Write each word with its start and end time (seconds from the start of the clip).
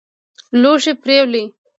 لوښي 0.61 0.93
پرېولي. 1.01 1.43